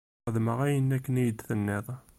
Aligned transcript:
Xedmeɣ 0.25 0.57
ayen 0.65 0.95
akken 0.97 1.19
i 1.21 1.23
yi-d-tenniḍ. 1.25 1.87